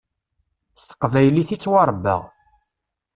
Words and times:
S 0.79 0.81
teqbaylit 0.83 1.49
i 1.55 1.57
ttwaṛebbaɣ. 1.57 2.21